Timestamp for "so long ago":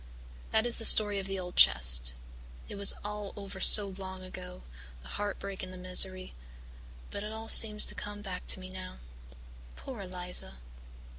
3.59-4.63